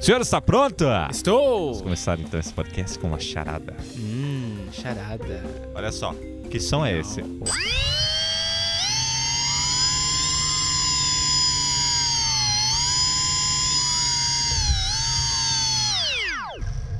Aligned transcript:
Senhor, 0.00 0.22
está 0.22 0.40
pronto? 0.40 0.86
Estou! 1.10 1.66
Vamos 1.66 1.82
começar 1.82 2.18
então 2.18 2.40
esse 2.40 2.54
podcast 2.54 2.98
com 2.98 3.08
uma 3.08 3.20
charada. 3.20 3.76
Hum, 3.98 4.66
charada. 4.72 5.44
Olha 5.74 5.92
só, 5.92 6.14
que 6.50 6.58
som 6.58 6.86
é 6.86 6.98
esse? 6.98 7.22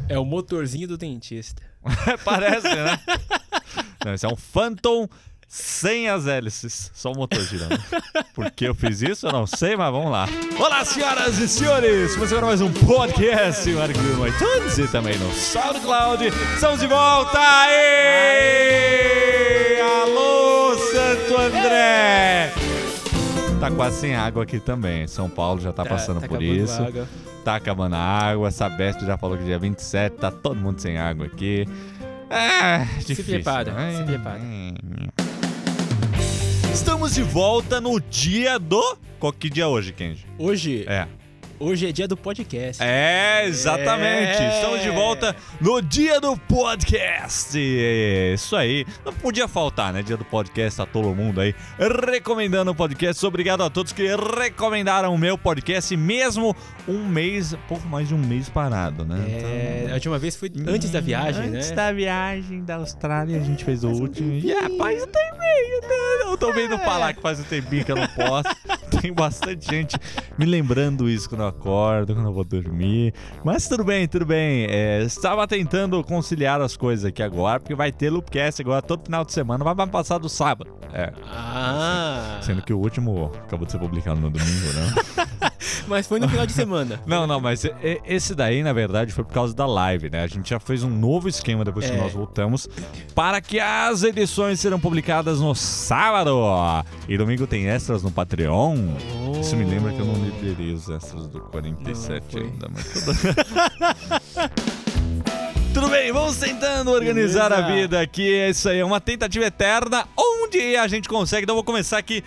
É 0.06 0.18
o 0.18 0.24
motorzinho 0.24 0.86
do 0.86 0.98
dentista. 0.98 1.62
Parece, 2.22 2.68
né? 2.68 3.00
Não, 4.04 4.12
esse 4.12 4.26
é 4.26 4.28
um 4.28 4.36
Phantom 4.36 5.08
sem 5.50 6.08
as 6.08 6.28
hélices, 6.28 6.92
só 6.94 7.10
o 7.10 7.16
motor 7.16 7.42
girando. 7.42 7.82
Por 8.32 8.48
que 8.52 8.66
eu 8.66 8.74
fiz 8.74 9.02
isso? 9.02 9.26
Eu 9.26 9.32
não 9.32 9.48
sei, 9.48 9.74
mas 9.76 9.90
vamos 9.90 10.12
lá. 10.12 10.28
Olá, 10.56 10.84
senhoras 10.84 11.38
e 11.40 11.48
senhores! 11.48 12.14
Começando 12.14 12.38
agora 12.38 12.46
mais 12.46 12.60
um 12.60 12.72
podcast, 12.72 13.68
Marco 13.72 13.98
no 13.98 14.28
iTunes 14.28 14.78
e 14.78 14.86
também 14.86 15.18
no 15.18 15.28
SoundCloud. 15.32 16.28
Estamos 16.54 16.78
de 16.78 16.86
volta! 16.86 17.36
Aê! 17.66 18.60
Alô, 19.80 20.76
Santo 20.76 21.36
André! 21.36 22.52
Tá 23.58 23.72
quase 23.72 23.98
sem 24.02 24.14
água 24.14 24.44
aqui 24.44 24.60
também. 24.60 25.08
São 25.08 25.28
Paulo 25.28 25.60
já 25.60 25.72
tá, 25.72 25.84
passando 25.84 26.20
por 26.20 26.26
acabando 26.26 26.44
isso. 26.44 26.80
água. 26.80 27.08
Tá 27.44 27.56
acabando 27.56 27.96
a 27.96 27.98
água. 27.98 28.52
Sabesp 28.52 29.04
já 29.04 29.18
falou 29.18 29.36
que 29.36 29.42
dia 29.42 29.58
27 29.58 30.14
tá 30.16 30.30
todo 30.30 30.54
mundo 30.54 30.78
sem 30.78 30.96
água 30.96 31.26
aqui. 31.26 31.66
É, 32.30 32.84
difícil. 33.00 33.24
prepara, 33.24 33.72
né? 33.72 33.96
se 33.96 34.04
prepara. 34.04 34.38
Estamos 36.72 37.14
de 37.14 37.22
volta 37.22 37.80
no 37.80 38.00
dia 38.00 38.58
do. 38.58 38.96
Qual 39.18 39.32
que 39.32 39.50
dia 39.50 39.64
é 39.64 39.66
hoje, 39.66 39.92
Kenji? 39.92 40.24
Hoje, 40.38 40.84
É. 40.88 41.06
hoje 41.60 41.86
é 41.86 41.92
dia 41.92 42.08
do 42.08 42.16
podcast. 42.16 42.82
É, 42.82 43.44
exatamente. 43.46 44.42
É. 44.42 44.54
Estamos 44.56 44.82
de 44.82 44.90
volta 44.90 45.36
no 45.60 45.80
dia 45.82 46.18
do 46.20 46.36
podcast. 46.36 47.58
É, 47.58 48.32
Isso 48.34 48.56
aí. 48.56 48.86
Não 49.04 49.12
podia 49.12 49.46
faltar, 49.46 49.92
né? 49.92 50.02
Dia 50.02 50.16
do 50.16 50.24
podcast, 50.24 50.78
tá 50.78 50.86
todo 50.86 51.14
mundo 51.14 51.40
aí 51.40 51.54
recomendando 51.78 52.70
o 52.70 52.74
podcast. 52.74 53.24
Obrigado 53.26 53.62
a 53.62 53.68
todos 53.70 53.92
que 53.92 54.02
recomendaram 54.40 55.14
o 55.14 55.18
meu 55.18 55.36
podcast, 55.36 55.94
mesmo 55.96 56.56
um 56.88 57.06
mês, 57.06 57.54
pouco 57.68 57.86
mais 57.86 58.08
de 58.08 58.14
um 58.14 58.18
mês 58.18 58.48
parado, 58.48 59.04
né? 59.04 59.22
É, 59.28 59.80
Então- 59.82 59.90
a 59.90 59.94
última 59.94 60.18
vez 60.18 60.34
foi 60.36 60.50
antes 60.66 60.90
da 60.90 61.00
viagem, 61.00 61.44
Antes 61.48 61.70
né? 61.70 61.76
da 61.76 61.92
viagem 61.92 62.64
da 62.64 62.76
Austrália, 62.76 63.36
a 63.38 63.44
gente 63.44 63.64
fez 63.64 63.84
o 63.84 63.90
último. 63.90 64.32
E 64.32 64.50
é, 64.50 64.68
faz 64.78 65.02
um 65.02 65.06
tempinho, 65.06 65.80
né? 65.82 66.22
Eu 66.24 66.38
tô 66.38 66.52
vendo 66.52 66.78
falar 66.78 67.12
que 67.12 67.20
faz 67.20 67.38
um 67.38 67.44
tempinho 67.44 67.84
que 67.84 67.92
eu 67.92 67.96
não 67.96 68.08
posso. 68.08 68.48
Tem 69.00 69.12
bastante 69.12 69.66
gente 69.66 69.96
me 70.36 70.44
lembrando 70.44 71.08
isso 71.08 71.28
quando 71.28 71.42
eu 71.42 71.48
acordo, 71.48 72.14
quando 72.14 72.26
eu 72.26 72.32
vou 72.32 72.44
dormir. 72.44 73.14
Mas 73.44 73.66
tudo 73.68 73.84
bem, 73.84 74.06
tudo 74.06 74.26
bem. 74.26 74.66
É, 74.68 75.02
estava 75.02 75.46
tentando 75.46 76.02
conciliar 76.04 76.60
as 76.60 76.76
coisas 76.76 77.04
aqui 77.04 77.22
agora, 77.22 77.60
porque 77.60 77.74
vai 77.74 77.90
ter 77.90 78.10
Loopcast 78.10 78.60
agora 78.60 78.82
todo 78.82 79.04
final 79.04 79.24
de 79.24 79.32
semana, 79.32 79.64
vai 79.64 79.86
passar 79.86 80.18
do 80.18 80.28
sábado. 80.28 80.70
É. 80.92 81.12
Ah, 81.24 82.38
Sendo 82.42 82.62
que 82.62 82.72
o 82.72 82.78
último 82.78 83.32
acabou 83.44 83.64
de 83.64 83.72
ser 83.72 83.78
publicado 83.78 84.20
no 84.20 84.30
domingo, 84.30 84.72
né? 84.74 84.94
mas 85.90 86.06
foi 86.06 86.18
no 86.20 86.28
final 86.28 86.46
de 86.46 86.52
semana. 86.52 87.00
Não, 87.06 87.26
não, 87.26 87.40
mas 87.40 87.64
esse 88.04 88.34
daí, 88.34 88.62
na 88.62 88.72
verdade, 88.72 89.12
foi 89.12 89.24
por 89.24 89.32
causa 89.34 89.54
da 89.54 89.66
live, 89.66 90.08
né? 90.08 90.22
A 90.22 90.26
gente 90.26 90.48
já 90.50 90.58
fez 90.60 90.82
um 90.82 90.88
novo 90.90 91.28
esquema 91.28 91.64
depois 91.64 91.84
que 91.90 91.92
É. 91.96 92.00
nós 92.00 92.12
voltamos 92.12 92.68
para 93.14 93.40
que 93.40 93.58
as 93.60 94.02
edições 94.02 94.60
serão 94.60 94.78
publicadas 94.80 95.40
no 95.40 95.54
sábado. 95.54 96.30
E 97.08 97.18
domingo 97.18 97.46
tem 97.46 97.66
extras 97.66 98.02
no 98.02 98.10
Patreon. 98.10 98.76
Isso 99.40 99.56
me 99.56 99.64
lembra 99.64 99.92
que 99.92 99.98
eu 100.00 100.06
não 100.06 100.14
liberei 100.24 100.72
os 100.72 100.88
extras 100.88 101.26
do 101.26 101.40
47 101.40 102.36
Não, 102.36 102.42
ainda, 102.42 102.68
mas 102.72 102.84
tudo... 102.92 103.18
Tudo 105.80 105.92
bem, 105.92 106.12
vamos 106.12 106.36
tentando 106.36 106.90
organizar 106.90 107.50
a 107.50 107.62
Beleza. 107.62 107.74
vida 107.74 108.00
aqui. 108.02 108.30
É 108.34 108.50
isso 108.50 108.68
aí, 108.68 108.80
é 108.80 108.84
uma 108.84 109.00
tentativa 109.00 109.46
eterna. 109.46 110.06
Onde 110.14 110.76
a 110.76 110.86
gente 110.86 111.08
consegue. 111.08 111.44
Então, 111.44 111.54
eu 111.54 111.56
vou 111.56 111.64
começar 111.64 111.96
aqui 111.96 112.22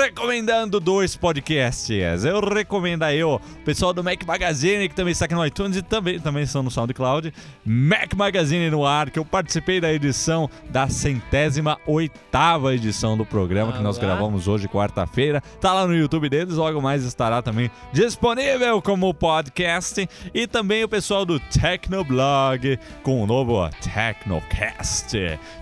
recomendando 0.00 0.80
dois 0.80 1.14
podcasts. 1.14 2.24
Eu 2.24 2.40
recomendo 2.40 3.04
aí 3.04 3.22
o 3.22 3.38
pessoal 3.64 3.92
do 3.92 4.02
Mac 4.02 4.24
Magazine, 4.26 4.88
que 4.88 4.96
também 4.96 5.12
está 5.12 5.26
aqui 5.26 5.34
no 5.34 5.46
iTunes 5.46 5.76
e 5.76 5.82
também, 5.82 6.18
também 6.18 6.42
estão 6.42 6.60
no 6.60 6.72
SoundCloud. 6.72 7.32
Mac 7.64 8.14
Magazine 8.14 8.68
no 8.68 8.84
ar, 8.84 9.10
que 9.10 9.18
eu 9.18 9.24
participei 9.24 9.80
da 9.80 9.92
edição 9.92 10.50
da 10.70 10.88
centésima 10.88 11.78
oitava 11.86 12.74
edição 12.74 13.16
do 13.16 13.24
programa 13.24 13.72
que 13.74 13.82
nós 13.82 13.96
Olá. 13.98 14.06
gravamos 14.06 14.48
hoje, 14.48 14.66
quarta-feira. 14.66 15.40
Tá 15.60 15.72
lá 15.72 15.86
no 15.86 15.94
YouTube 15.94 16.28
deles, 16.28 16.54
logo 16.54 16.80
mais 16.80 17.04
estará 17.04 17.42
também 17.42 17.70
disponível 17.92 18.82
como 18.82 19.14
podcast. 19.14 20.08
E 20.34 20.48
também 20.48 20.82
o 20.82 20.88
pessoal 20.88 21.24
do 21.24 21.38
Tecnoblog 21.38 22.78
com 23.02 23.22
o 23.22 23.26
novo 23.26 23.68
Tecnocast, 23.82 25.16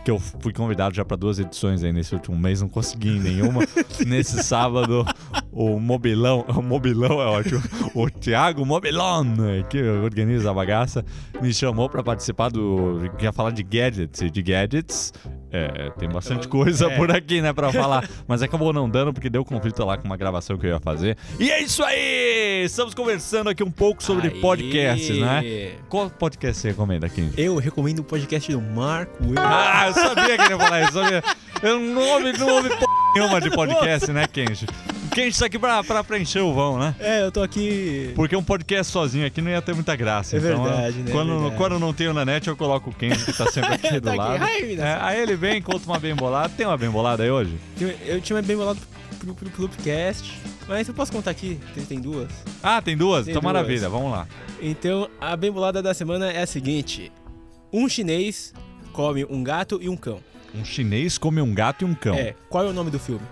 que 0.04 0.10
eu 0.10 0.18
fui 0.18 0.52
convidado 0.52 0.94
já 0.94 1.04
para 1.04 1.16
duas 1.16 1.38
edições 1.38 1.82
aí 1.82 1.92
nesse 1.92 2.14
último 2.14 2.36
mês, 2.36 2.60
não 2.60 2.68
consegui 2.68 3.18
nenhuma. 3.18 3.62
Nesse 4.06 4.42
sábado, 4.42 5.04
o 5.52 5.78
Mobilão, 5.78 6.44
o 6.48 6.62
Mobilão 6.62 7.20
é 7.20 7.26
ótimo, 7.26 7.62
o 7.94 8.10
Thiago 8.10 8.64
Mobilon, 8.64 9.24
que 9.68 9.82
organiza 9.82 10.50
a 10.50 10.54
bagaça, 10.54 11.04
me 11.40 11.52
chamou 11.52 11.88
para 11.88 12.02
participar 12.02 12.50
do. 12.50 13.00
ia 13.20 13.32
falar 13.32 13.50
de 13.50 13.62
gadgets. 13.62 14.30
De 14.30 14.42
gadgets, 14.42 15.12
é, 15.52 15.90
tem 15.98 16.08
bastante 16.08 16.48
coisa 16.48 16.86
É. 16.86 16.96
por 16.96 17.10
aqui, 17.10 17.40
né, 17.40 17.52
pra 17.52 17.70
falar. 17.72 18.08
Mas 18.26 18.42
acabou 18.42 18.72
não 18.72 18.88
dando 18.88 19.12
porque 19.12 19.28
deu 19.30 19.44
conflito 19.44 19.84
lá 19.84 19.96
com 19.96 20.04
uma 20.04 20.16
gravação 20.16 20.56
que 20.58 20.66
eu 20.66 20.70
ia 20.70 20.80
fazer. 20.80 21.16
E 21.38 21.50
é 21.50 21.62
isso 21.62 21.82
aí! 21.84 22.62
Estamos 22.64 22.94
conversando 22.94 23.48
aqui 23.50 23.62
um 23.62 23.70
pouco 23.70 24.02
sobre 24.02 24.28
Aí. 24.28 24.40
podcasts, 24.40 25.18
né? 25.18 25.72
Qual 25.88 26.08
podcast 26.10 26.60
você 26.60 26.68
recomenda 26.68 27.06
aqui? 27.06 27.30
Eu 27.36 27.56
recomendo 27.56 28.00
o 28.00 28.04
podcast 28.04 28.50
do 28.50 28.60
Marco 28.60 29.22
Will. 29.24 29.34
Ah, 29.38 29.84
eu 29.88 29.94
sabia 29.94 30.36
que 30.36 30.42
ele 30.44 30.52
ia 30.54 30.58
falar 30.58 30.82
isso. 30.82 30.92
Sabia. 30.92 31.22
Eu 31.62 31.78
não 31.80 32.02
ouvi, 32.02 32.32
não 32.38 32.48
ouvi 32.48 32.68
p 32.70 32.84
nenhuma 33.14 33.40
de 33.40 33.50
podcast, 33.50 34.12
né, 34.12 34.26
Kenji? 34.26 34.66
Kenji 35.16 35.38
tá 35.38 35.46
aqui 35.46 35.58
pra, 35.58 35.82
pra 35.82 36.04
preencher 36.04 36.40
o 36.40 36.52
vão, 36.52 36.78
né? 36.78 36.94
É, 37.00 37.22
eu 37.22 37.32
tô 37.32 37.42
aqui. 37.42 38.12
Porque 38.14 38.36
um 38.36 38.42
podcast 38.44 38.92
sozinho 38.92 39.26
aqui 39.26 39.40
não 39.40 39.50
ia 39.50 39.62
ter 39.62 39.74
muita 39.74 39.96
graça. 39.96 40.36
É 40.36 40.38
então, 40.38 40.62
verdade, 40.62 40.98
né? 40.98 41.10
Quando, 41.10 41.30
É 41.30 41.34
verdade. 41.36 41.56
quando 41.56 41.78
não 41.78 41.94
tem 41.94 42.06
o 42.08 42.12
Nanete, 42.12 42.48
eu 42.48 42.56
coloco 42.56 42.90
o 42.90 42.92
Kenji, 42.92 43.24
que 43.24 43.32
tá 43.32 43.50
sempre 43.50 43.72
aqui 43.76 43.92
do 43.98 44.10
Tá 44.10 44.14
lado. 44.14 44.44
É, 44.44 44.98
aí 45.00 45.22
ele 45.22 45.34
vem, 45.34 45.62
conta 45.62 45.86
uma 45.86 45.98
bem 45.98 46.14
bolada. 46.14 46.50
Tem 46.54 46.66
uma 46.66 46.76
bem 46.76 46.90
bolada 46.90 47.22
aí 47.22 47.30
hoje? 47.30 47.56
Eu, 48.04 48.20
tinha 48.20 48.42
bem 48.42 48.58
bolado 48.58 48.78
pro, 49.18 49.34
pro, 49.34 49.48
pro 49.48 49.62
Loopcast, 49.62 50.38
mas 50.68 50.86
eu 50.86 50.92
posso 50.92 51.10
contar 51.12 51.30
aqui, 51.30 51.58
tem, 51.74 51.82
tem 51.86 51.98
duas. 51.98 52.28
Ah, 52.62 52.82
tem 52.82 52.94
duas? 52.94 53.24
Tem 53.24 53.32
então 53.32 53.40
duas. 53.40 53.54
maravilha, 53.54 53.88
vamos 53.88 54.12
lá. 54.12 54.26
Então, 54.60 55.08
a 55.18 55.34
bem 55.34 55.50
bolada 55.50 55.82
da 55.82 55.94
semana 55.94 56.30
é 56.30 56.42
a 56.42 56.46
seguinte: 56.46 57.10
um 57.72 57.88
chinês 57.88 58.52
come 58.92 59.24
um 59.24 59.42
gato 59.42 59.78
e 59.80 59.88
um 59.88 59.96
cão. 59.96 60.20
Um 60.54 60.62
chinês 60.62 61.16
come 61.16 61.40
um 61.40 61.54
gato 61.54 61.86
e 61.86 61.88
um 61.88 61.94
cão. 61.94 62.14
É, 62.14 62.34
qual 62.50 62.66
é 62.66 62.68
o 62.68 62.72
nome 62.74 62.90
do 62.90 62.98
filme? 62.98 63.22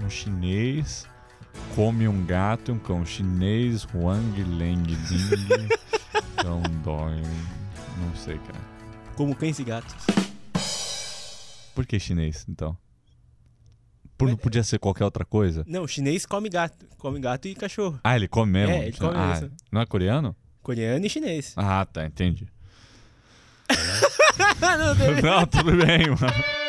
Um 0.00 0.08
chinês 0.08 1.06
come 1.74 2.08
um 2.08 2.24
gato 2.24 2.70
e 2.70 2.74
um 2.74 2.78
cão. 2.78 3.04
Chinês, 3.04 3.86
Wang, 3.94 4.42
Leng, 4.42 4.82
Ding, 4.82 5.68
Cão, 6.36 6.62
Dói. 6.82 7.22
Não 7.98 8.16
sei, 8.16 8.38
cara. 8.38 8.60
Como 9.16 9.34
Cães 9.34 9.58
e 9.58 9.64
Gatos. 9.64 9.94
Por 11.74 11.86
que 11.86 11.98
chinês, 11.98 12.44
então? 12.48 12.76
Por, 14.16 14.28
não 14.28 14.36
podia 14.36 14.62
ser 14.62 14.78
qualquer 14.78 15.04
outra 15.04 15.24
coisa? 15.24 15.64
Não, 15.66 15.86
chinês 15.86 16.24
come 16.26 16.48
gato, 16.48 16.86
come 16.98 17.18
gato 17.18 17.48
e 17.48 17.54
cachorro. 17.54 17.98
Ah, 18.04 18.14
ele 18.14 18.28
come 18.28 18.52
mesmo? 18.52 18.74
É, 18.74 18.86
ele 18.88 18.96
come 18.96 19.16
ah, 19.16 19.32
isso. 19.34 19.50
Não 19.70 19.80
é 19.80 19.86
coreano? 19.86 20.36
Coreano 20.62 21.04
e 21.04 21.10
chinês. 21.10 21.54
Ah, 21.56 21.84
tá, 21.84 22.04
entendi. 22.06 22.46
Não, 25.22 25.46
tudo 25.46 25.76
bem, 25.76 26.08
mano. 26.08 26.61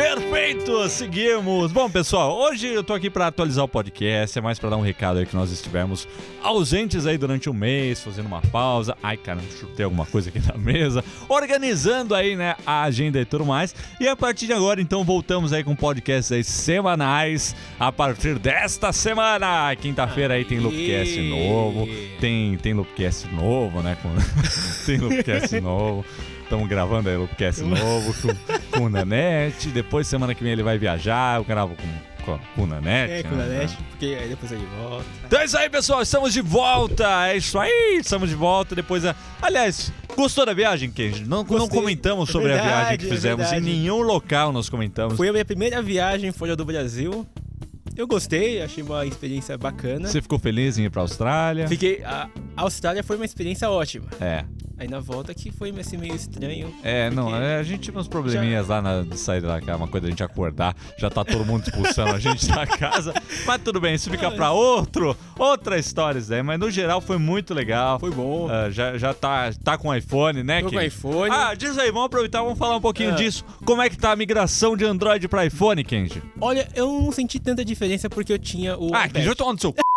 Perfeito, 0.00 0.88
seguimos. 0.88 1.70
Bom, 1.72 1.90
pessoal, 1.90 2.34
hoje 2.34 2.66
eu 2.68 2.82
tô 2.82 2.94
aqui 2.94 3.10
pra 3.10 3.26
atualizar 3.26 3.66
o 3.66 3.68
podcast, 3.68 4.38
é 4.38 4.40
mais 4.40 4.58
pra 4.58 4.70
dar 4.70 4.78
um 4.78 4.80
recado 4.80 5.18
aí 5.18 5.26
que 5.26 5.36
nós 5.36 5.52
estivemos 5.52 6.08
ausentes 6.42 7.04
aí 7.04 7.18
durante 7.18 7.50
um 7.50 7.52
mês, 7.52 8.02
fazendo 8.02 8.24
uma 8.24 8.40
pausa. 8.40 8.96
Ai, 9.02 9.18
cara, 9.18 9.40
chutei 9.60 9.84
alguma 9.84 10.06
coisa 10.06 10.30
aqui 10.30 10.40
na 10.40 10.56
mesa, 10.56 11.04
organizando 11.28 12.14
aí, 12.14 12.34
né, 12.34 12.56
a 12.64 12.84
agenda 12.84 13.20
e 13.20 13.26
tudo 13.26 13.44
mais. 13.44 13.74
E 14.00 14.08
a 14.08 14.16
partir 14.16 14.46
de 14.46 14.54
agora, 14.54 14.80
então, 14.80 15.04
voltamos 15.04 15.52
aí 15.52 15.62
com 15.62 15.76
podcasts 15.76 16.32
aí 16.32 16.42
semanais 16.42 17.54
a 17.78 17.92
partir 17.92 18.38
desta 18.38 18.94
semana. 18.94 19.76
Quinta-feira 19.76 20.32
aí 20.32 20.46
tem 20.46 20.60
Loopcast 20.60 21.20
novo, 21.28 21.86
tem 22.18 22.56
tem 22.56 22.72
Loopcast 22.72 23.28
novo, 23.34 23.82
né, 23.82 23.98
tem 24.86 24.96
Loopcast 24.96 25.60
novo. 25.60 26.06
Estamos 26.50 26.68
gravando 26.68 27.08
aí 27.08 27.14
o 27.14 27.20
Loopcast 27.20 27.62
novo 27.62 28.12
com, 28.12 28.76
com 28.76 28.84
o 28.86 28.88
Nanete. 28.88 29.68
Depois, 29.68 30.08
semana 30.08 30.34
que 30.34 30.42
vem, 30.42 30.50
ele 30.50 30.64
vai 30.64 30.78
viajar. 30.78 31.38
Eu 31.38 31.44
gravo 31.44 31.76
com, 31.76 32.24
com, 32.24 32.40
com 32.56 32.62
o 32.64 32.66
Nanete. 32.66 33.12
É, 33.12 33.22
com 33.22 33.36
né? 33.36 33.44
a 33.44 33.46
Nest, 33.46 33.78
porque 33.90 34.18
aí 34.20 34.28
depois 34.28 34.50
ele 34.50 34.66
volta. 34.82 35.04
Então 35.24 35.38
é 35.38 35.44
isso 35.44 35.56
aí, 35.56 35.70
pessoal. 35.70 36.02
Estamos 36.02 36.32
de 36.32 36.40
volta. 36.40 37.28
É 37.28 37.36
isso 37.36 37.56
aí. 37.56 37.98
Estamos 38.00 38.28
de 38.28 38.34
volta. 38.34 38.74
Depois, 38.74 39.06
a... 39.06 39.14
aliás, 39.40 39.92
gostou 40.16 40.44
da 40.44 40.52
viagem, 40.52 40.90
Kenji? 40.90 41.24
Não, 41.24 41.44
não 41.44 41.68
comentamos 41.68 42.28
É 42.28 42.32
sobre 42.32 42.52
a 42.52 42.56
viagem 42.56 42.74
verdade, 42.74 42.98
que 42.98 43.06
é 43.06 43.14
fizemos. 43.14 43.46
em 43.46 43.50
verdade. 43.50 43.72
nenhum 43.72 44.02
local 44.02 44.52
nós 44.52 44.68
comentamos. 44.68 45.16
Foi 45.16 45.28
a 45.28 45.32
minha 45.32 45.44
primeira 45.44 45.80
viagem 45.80 46.32
fora 46.32 46.56
do 46.56 46.64
Brasil. 46.64 47.24
Eu 47.96 48.08
gostei, 48.08 48.60
achei 48.60 48.82
uma 48.82 49.06
experiência 49.06 49.56
bacana. 49.56 50.08
Você 50.08 50.20
ficou 50.20 50.38
feliz 50.40 50.78
em 50.78 50.86
ir 50.86 50.90
pra 50.90 51.02
Austrália? 51.02 51.68
Fiquei. 51.68 52.02
A 52.02 52.28
Austrália 52.56 53.04
foi 53.04 53.14
uma 53.14 53.24
experiência 53.24 53.70
ótima. 53.70 54.08
É. 54.20 54.44
Aí 54.80 54.88
na 54.88 54.98
volta 54.98 55.34
que 55.34 55.52
foi 55.52 55.68
assim, 55.78 55.98
meio 55.98 56.14
estranho. 56.14 56.74
É, 56.82 57.10
não, 57.10 57.36
é, 57.36 57.58
a 57.58 57.62
gente 57.62 57.80
tinha 57.82 57.98
uns 57.98 58.08
probleminhas 58.08 58.66
lá 58.68 58.80
na 58.80 59.02
de 59.02 59.18
sair 59.18 59.42
da 59.42 59.60
casa, 59.60 59.76
uma 59.76 59.86
coisa 59.86 60.06
da 60.06 60.10
gente 60.10 60.22
acordar, 60.22 60.74
já 60.98 61.10
tá 61.10 61.22
todo 61.22 61.44
mundo 61.44 61.64
expulsando 61.64 62.12
a 62.12 62.18
gente 62.18 62.48
da 62.48 62.64
casa. 62.78 63.12
Mas 63.46 63.60
tudo 63.62 63.78
bem, 63.78 63.94
isso 63.94 64.08
fica 64.08 64.30
pra 64.30 64.52
outro, 64.52 65.14
outra 65.38 65.78
história 65.78 66.18
isso 66.18 66.30
daí. 66.30 66.42
Mas 66.42 66.58
no 66.58 66.70
geral 66.70 67.02
foi 67.02 67.18
muito 67.18 67.52
legal. 67.52 68.00
Foi 68.00 68.10
bom. 68.10 68.48
Ah, 68.50 68.70
já, 68.70 68.96
já 68.96 69.12
tá, 69.12 69.50
tá 69.62 69.76
com 69.76 69.94
iPhone, 69.94 70.42
né, 70.42 70.60
Tô 70.62 70.70
com 70.70 70.78
Kim? 70.78 70.86
iPhone. 70.86 71.30
Ah, 71.30 71.52
diz 71.54 71.76
aí, 71.76 71.90
vamos 71.90 72.06
aproveitar, 72.06 72.40
vamos 72.42 72.58
falar 72.58 72.76
um 72.76 72.80
pouquinho 72.80 73.10
Ah. 73.10 73.16
disso. 73.16 73.44
Como 73.66 73.82
é 73.82 73.90
que 73.90 73.98
tá 73.98 74.12
a 74.12 74.16
migração 74.16 74.78
de 74.78 74.86
Android 74.86 75.28
pra 75.28 75.44
iPhone, 75.44 75.84
Kenji? 75.84 76.22
Olha, 76.40 76.66
eu 76.74 76.86
não 77.02 77.12
senti 77.12 77.38
tanta 77.38 77.62
diferença 77.62 78.08
porque 78.08 78.32
eu 78.32 78.38
tinha 78.38 78.78
o. 78.78 78.94
Ah. 78.94 79.06
Kenji, 79.06 79.26
eu 79.28 79.36
tô 79.36 79.52
no 79.52 79.60
seu 79.60 79.72
c... 79.72 79.76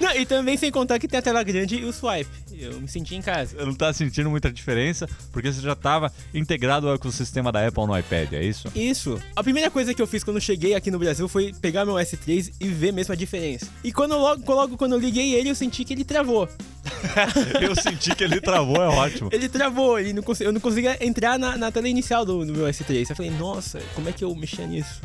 Não, 0.00 0.14
e 0.14 0.24
também 0.24 0.56
sem 0.56 0.70
contar 0.70 0.98
que 0.98 1.08
tem 1.08 1.18
a 1.18 1.22
tela 1.22 1.42
grande 1.42 1.76
e 1.76 1.84
o 1.84 1.92
swipe. 1.92 2.30
Eu 2.52 2.80
me 2.80 2.88
senti 2.88 3.14
em 3.14 3.22
casa. 3.22 3.56
Eu 3.56 3.66
não 3.66 3.74
tá 3.74 3.92
sentindo 3.92 4.28
muita 4.28 4.50
diferença, 4.50 5.08
porque 5.32 5.52
você 5.52 5.60
já 5.60 5.76
tava 5.76 6.12
integrado 6.34 6.88
ao 6.88 6.94
ecossistema 6.94 7.52
da 7.52 7.66
Apple 7.66 7.86
no 7.86 7.96
iPad, 7.96 8.32
é 8.32 8.42
isso? 8.42 8.68
Isso. 8.74 9.20
A 9.36 9.42
primeira 9.42 9.70
coisa 9.70 9.94
que 9.94 10.02
eu 10.02 10.06
fiz 10.06 10.24
quando 10.24 10.40
cheguei 10.40 10.74
aqui 10.74 10.90
no 10.90 10.98
Brasil 10.98 11.28
foi 11.28 11.52
pegar 11.60 11.84
meu 11.84 11.94
S3 11.94 12.52
e 12.60 12.68
ver 12.68 12.92
mesmo 12.92 13.12
a 13.12 13.16
diferença. 13.16 13.68
E 13.84 13.92
quando 13.92 14.16
logo, 14.16 14.52
logo 14.52 14.76
quando 14.76 14.92
eu 14.92 14.98
liguei 14.98 15.34
ele, 15.34 15.50
eu 15.50 15.54
senti 15.54 15.84
que 15.84 15.92
ele 15.92 16.04
travou. 16.04 16.48
Eu 17.60 17.76
senti 17.76 18.14
que 18.14 18.24
ele 18.24 18.40
travou, 18.40 18.76
é 18.76 18.88
ótimo. 18.88 19.28
Ele 19.32 19.48
travou, 19.48 19.98
ele 19.98 20.12
não 20.12 20.22
eu 20.40 20.52
não 20.52 20.60
conseguia 20.60 20.96
entrar 21.04 21.38
na, 21.38 21.56
na 21.56 21.70
tela 21.70 21.88
inicial 21.88 22.24
do, 22.24 22.44
do 22.44 22.52
meu 22.52 22.66
S3. 22.66 23.10
Eu 23.10 23.16
falei, 23.16 23.30
nossa, 23.30 23.80
como 23.94 24.08
é 24.08 24.12
que 24.12 24.24
eu 24.24 24.34
mexia 24.34 24.66
nisso? 24.66 25.00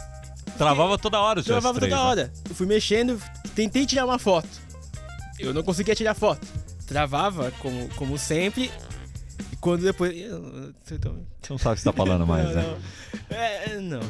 Travava 0.57 0.98
toda 0.98 1.19
hora 1.19 1.40
o 1.40 1.44
Travava 1.44 1.80
S3, 1.80 1.84
toda 1.84 1.95
né? 1.95 2.01
hora. 2.01 2.34
Eu 2.50 2.56
fui 2.56 2.68
mexendo, 2.68 3.22
tentei 3.56 3.86
tirar 3.86 4.06
uma 4.06 4.19
foto. 4.19 4.48
Eu 5.40 5.54
não 5.54 5.63
conseguia 5.63 5.95
tirar 5.95 6.13
foto. 6.13 6.45
Travava, 6.88 7.51
como, 7.60 7.88
como 7.95 8.18
sempre. 8.18 8.72
E 9.51 9.56
quando 9.57 9.81
depois. 9.84 10.16
eu- 10.16 10.74
eu 10.92 11.00
tô- 11.00 11.16
Você 11.42 11.51
não 11.51 11.57
sabe 11.57 11.74
o 11.74 11.75
que 11.75 11.81
você 11.81 11.92
tá 11.92 11.94
falando 11.94 12.25
mais, 12.28 12.45
não, 12.50 12.54
né? 12.56 12.78
não. 13.31 13.38
É, 13.38 13.66
é, 13.72 13.78
não. 13.80 14.00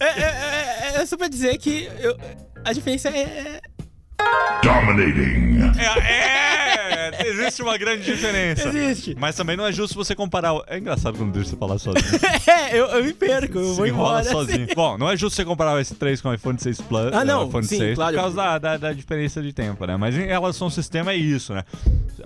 é, 0.00 0.06
é, 0.06 0.96
é, 0.96 1.02
é 1.02 1.06
só 1.06 1.16
pra 1.16 1.28
dizer 1.28 1.56
que 1.58 1.88
eu- 1.98 2.16
a 2.64 2.72
diferença 2.72 3.08
é. 3.08 3.60
Dominating. 4.62 5.58
É, 5.78 5.98
é, 5.98 6.63
existe 7.26 7.62
uma 7.62 7.76
grande 7.76 8.04
diferença. 8.04 8.68
Existe. 8.68 9.16
Mas 9.18 9.36
também 9.36 9.56
não 9.56 9.66
é 9.66 9.72
justo 9.72 9.94
você 9.94 10.14
comparar. 10.14 10.54
É 10.66 10.78
engraçado 10.78 11.16
quando 11.16 11.32
deixa 11.32 11.50
você 11.50 11.56
falar 11.56 11.78
sozinho. 11.78 12.04
É, 12.46 12.78
eu, 12.78 12.86
eu 12.86 13.04
me 13.04 13.12
perco, 13.12 13.58
eu 13.58 13.70
Se 13.70 13.76
vou 13.76 13.86
embora. 13.86 14.24
sozinho. 14.24 14.68
Bom, 14.74 14.98
não 14.98 15.10
é 15.10 15.16
justo 15.16 15.34
você 15.36 15.44
comparar 15.44 15.74
o 15.74 15.80
S3 15.80 16.20
com 16.20 16.28
o 16.28 16.34
iPhone 16.34 16.58
6 16.58 16.80
Plus. 16.82 17.12
Ah, 17.12 17.24
não, 17.24 17.44
o 17.44 17.48
iPhone 17.48 17.66
sim, 17.66 17.78
6 17.78 17.94
claro. 17.94 18.14
por 18.14 18.20
causa 18.20 18.36
da, 18.36 18.58
da, 18.58 18.76
da 18.76 18.92
diferença 18.92 19.42
de 19.42 19.52
tempo, 19.52 19.84
né? 19.86 19.96
Mas 19.96 20.14
em 20.14 20.26
relação 20.26 20.66
ao 20.66 20.70
sistema 20.70 21.12
é 21.12 21.16
isso, 21.16 21.54
né? 21.54 21.64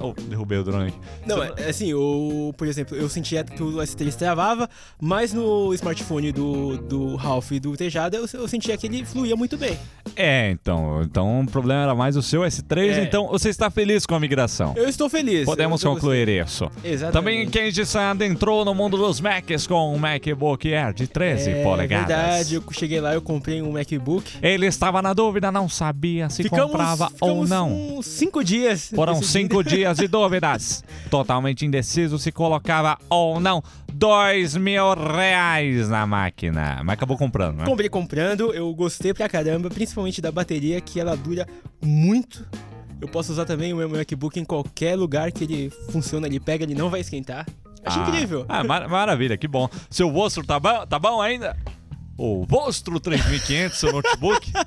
Oh, 0.01 0.13
derrubei 0.29 0.59
o 0.59 0.65
drone 0.65 0.89
aqui. 0.89 0.99
Não, 1.27 1.43
é, 1.43 1.69
assim, 1.69 1.93
o, 1.95 2.53
por 2.57 2.67
exemplo, 2.67 2.97
eu 2.97 3.09
sentia 3.09 3.43
que 3.45 3.63
o 3.63 3.77
S3 3.77 4.15
travava, 4.15 4.69
mas 5.01 5.33
no 5.33 5.73
smartphone 5.75 6.33
do, 6.33 6.77
do 6.79 7.17
Ralph 7.17 7.53
e 7.53 7.61
do 7.61 7.77
Tejada 7.77 8.17
eu, 8.17 8.27
eu 8.33 8.49
sentia 8.49 8.77
que 8.77 8.87
ele 8.87 9.05
fluía 9.05 9.35
muito 9.37 9.57
bem. 9.57 9.79
É, 10.17 10.51
então. 10.51 11.03
Então 11.03 11.41
o 11.41 11.47
problema 11.47 11.83
era 11.83 11.95
mais 11.95 12.17
o 12.17 12.23
seu 12.23 12.43
S3, 12.43 12.99
É. 12.99 13.03
então 13.05 13.29
você 13.29 13.49
está 13.49 13.71
feliz 13.71 14.07
com 14.07 14.15
a 14.15 14.21
migração. 14.21 14.73
Eu 14.77 14.89
estou 14.89 15.09
feliz. 15.09 15.45
Podemos 15.45 15.83
eu, 15.83 15.91
eu 15.91 15.95
concluir 15.95 16.29
isso. 16.29 16.65
gostei. 16.67 16.93
Exatamente. 16.93 17.13
Também 17.13 17.51
quem 17.51 17.73
disse 17.73 17.97
adentrou 17.99 18.65
no 18.65 18.75
mundo 18.75 18.97
dos 18.97 19.21
Macs 19.21 19.67
com 19.67 19.95
um 19.95 19.99
MacBook 19.99 20.73
Air 20.73 20.93
de 20.95 21.07
13 21.07 21.51
é 21.51 21.63
polegadas. 21.63 22.09
verdade, 22.09 22.55
eu 22.55 22.63
cheguei 22.73 23.01
lá, 23.01 23.15
eu 23.15 23.23
comprei 23.23 23.61
um 23.63 23.73
MacBook. 23.73 24.31
Ele 24.43 24.67
estava 24.67 25.01
na 25.03 25.13
dúvida, 25.13 25.51
não 25.51 25.69
sabia 25.69 26.29
se 26.29 26.43
ficamos, 26.43 26.67
comprava 26.67 27.05
ou 27.21 27.29
ficamos 27.45 27.51
não. 27.51 27.99
uns 27.99 28.07
cinco 28.07 28.45
dias. 28.45 28.91
Foram 28.95 29.23
cinco 29.23 29.63
dias 29.65 29.88
de 29.97 30.07
dúvidas. 30.07 30.85
Totalmente 31.11 31.65
indeciso 31.65 32.19
se 32.19 32.31
colocava 32.31 32.99
ou 33.09 33.41
não. 33.41 33.63
Dois 33.93 34.55
mil 34.57 34.95
reais 34.95 35.89
na 35.89 36.07
máquina. 36.07 36.81
Mas 36.85 36.93
acabou 36.95 37.17
comprando, 37.17 37.57
né? 37.59 37.65
Comprei 37.65 37.89
comprando, 37.89 38.53
eu 38.53 38.73
gostei 38.75 39.15
pra 39.15 39.29
caramba, 39.29 39.71
principalmente 39.71 40.21
da 40.21 40.31
bateria, 40.31 40.81
que 40.81 41.01
ela 41.01 41.17
dura 41.17 41.47
muito. 41.83 42.47
Eu 43.01 43.09
posso 43.09 43.33
usar 43.33 43.45
também 43.45 43.73
o 43.73 43.77
meu 43.77 43.89
MacBook 43.89 44.39
em 44.39 44.45
qualquer 44.45 44.97
lugar 44.97 45.31
que 45.33 45.45
ele 45.45 45.71
funciona, 45.91 46.27
ele 46.27 46.41
pega, 46.41 46.65
ele 46.65 46.75
não 46.75 46.91
vai 46.91 47.01
esquentar. 47.01 47.47
Achei 47.85 48.03
Ah, 48.03 48.09
incrível. 48.09 48.45
Ah, 48.49 48.65
mar- 48.65 48.89
maravilha, 48.89 49.37
que 49.37 49.47
bom. 49.49 49.69
Seu 49.89 50.11
Vostro 50.13 50.45
tá 50.45 50.59
bom, 50.61 50.85
tá 50.87 50.99
bom 50.99 51.21
ainda? 51.23 51.57
O 52.17 52.45
Vostro 52.45 52.99
3500, 52.99 53.79
seu 53.79 53.93
notebook? 53.93 54.53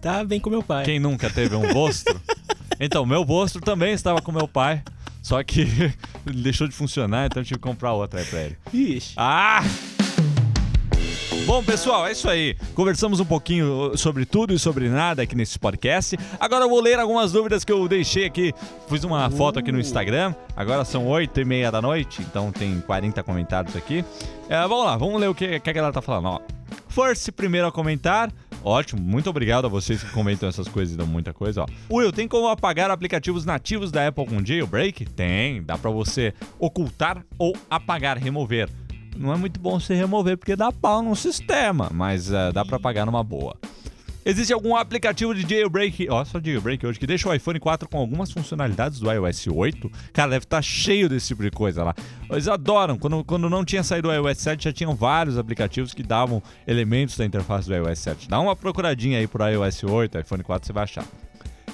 Tá 0.00 0.22
bem 0.22 0.38
com 0.38 0.50
meu 0.50 0.62
pai. 0.62 0.84
Quem 0.84 0.98
nunca 1.00 1.30
teve 1.30 1.56
um 1.56 1.72
Vostro? 1.72 2.20
Então, 2.78 3.04
meu 3.06 3.24
Vostro 3.24 3.60
também 3.60 3.92
estava 3.92 4.20
com 4.20 4.32
meu 4.32 4.48
pai. 4.48 4.82
Só 5.22 5.42
que 5.42 5.62
ele 5.62 5.94
deixou 6.42 6.68
de 6.68 6.74
funcionar, 6.74 7.26
então 7.26 7.40
eu 7.40 7.46
tive 7.46 7.58
que 7.58 7.66
comprar 7.66 7.92
outra 7.92 8.20
aí 8.20 8.26
pra 8.26 8.40
ele. 8.42 8.56
Ixi. 8.72 9.14
Ah! 9.16 9.62
Bom, 11.46 11.62
pessoal, 11.62 12.06
é 12.06 12.12
isso 12.12 12.28
aí. 12.28 12.56
Conversamos 12.74 13.20
um 13.20 13.24
pouquinho 13.24 13.96
sobre 13.96 14.24
tudo 14.24 14.54
e 14.54 14.58
sobre 14.58 14.88
nada 14.88 15.22
aqui 15.22 15.34
nesse 15.34 15.58
podcast. 15.58 16.16
Agora 16.40 16.64
eu 16.64 16.70
vou 16.70 16.80
ler 16.80 16.98
algumas 16.98 17.32
dúvidas 17.32 17.64
que 17.64 17.72
eu 17.72 17.86
deixei 17.86 18.24
aqui. 18.24 18.52
Fiz 18.88 19.04
uma 19.04 19.30
foto 19.30 19.58
aqui 19.58 19.70
no 19.70 19.78
Instagram. 19.78 20.34
Agora 20.56 20.86
são 20.86 21.06
8 21.06 21.38
e 21.40 21.44
meia 21.44 21.70
da 21.70 21.82
noite, 21.82 22.22
então 22.22 22.50
tem 22.50 22.80
40 22.80 23.22
comentários 23.22 23.76
aqui. 23.76 24.02
É, 24.48 24.60
vamos 24.66 24.86
lá, 24.86 24.96
vamos 24.96 25.20
ler 25.20 25.28
o 25.28 25.34
que, 25.34 25.60
que 25.60 25.70
a 25.70 25.72
galera 25.72 25.92
tá 25.92 26.00
falando. 26.00 26.28
Ó. 26.28 26.40
First, 26.88 27.30
primeiro 27.32 27.66
a 27.66 27.72
comentar. 27.72 28.32
Ótimo, 28.64 29.02
muito 29.02 29.28
obrigado 29.28 29.66
a 29.66 29.68
vocês 29.68 30.02
que 30.02 30.10
comentam 30.10 30.48
essas 30.48 30.66
coisas 30.66 30.94
e 30.94 30.96
dão 30.96 31.06
muita 31.06 31.34
coisa. 31.34 31.62
Ó. 31.62 31.66
Will, 31.94 32.10
tem 32.10 32.26
como 32.26 32.48
apagar 32.48 32.90
aplicativos 32.90 33.44
nativos 33.44 33.92
da 33.92 34.08
Apple 34.08 34.24
com 34.24 34.42
jailbreak? 34.42 35.04
Tem, 35.04 35.62
dá 35.62 35.76
pra 35.76 35.90
você 35.90 36.32
ocultar 36.58 37.22
ou 37.38 37.54
apagar, 37.68 38.16
remover. 38.16 38.70
Não 39.14 39.32
é 39.34 39.36
muito 39.36 39.60
bom 39.60 39.78
você 39.78 39.94
remover 39.94 40.38
porque 40.38 40.56
dá 40.56 40.72
pau 40.72 41.02
no 41.02 41.14
sistema, 41.14 41.90
mas 41.92 42.32
eh, 42.32 42.52
dá 42.52 42.64
pra 42.64 42.78
apagar 42.78 43.04
numa 43.04 43.22
boa. 43.22 43.54
Existe 44.26 44.54
algum 44.54 44.74
aplicativo 44.74 45.34
de 45.34 45.42
jailbreak, 45.42 46.08
ó, 46.08 46.24
só 46.24 46.40
jailbreak 46.42 46.86
hoje, 46.86 46.98
que 46.98 47.06
deixa 47.06 47.28
o 47.28 47.34
iPhone 47.34 47.60
4 47.60 47.86
com 47.86 47.98
algumas 47.98 48.32
funcionalidades 48.32 48.98
do 48.98 49.12
iOS 49.12 49.48
8? 49.48 49.90
Cara, 50.14 50.30
deve 50.30 50.44
estar 50.44 50.62
cheio 50.62 51.10
desse 51.10 51.28
tipo 51.28 51.42
de 51.42 51.50
coisa 51.50 51.84
lá. 51.84 51.94
Eles 52.30 52.48
adoram, 52.48 52.96
quando, 52.96 53.22
quando 53.22 53.50
não 53.50 53.64
tinha 53.64 53.82
saído 53.82 54.08
o 54.08 54.14
iOS 54.14 54.38
7, 54.38 54.64
já 54.64 54.72
tinham 54.72 54.94
vários 54.94 55.36
aplicativos 55.36 55.92
que 55.92 56.02
davam 56.02 56.42
elementos 56.66 57.18
da 57.18 57.24
interface 57.26 57.68
do 57.68 57.74
iOS 57.74 57.98
7. 57.98 58.28
Dá 58.28 58.40
uma 58.40 58.56
procuradinha 58.56 59.18
aí 59.18 59.26
pro 59.26 59.46
iOS 59.46 59.84
8, 59.84 60.18
iPhone 60.18 60.42
4 60.42 60.66
você 60.66 60.72
vai 60.72 60.84
achar. 60.84 61.04